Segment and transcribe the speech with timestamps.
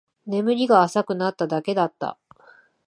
[0.25, 2.17] 眠りが浅くなっただけだった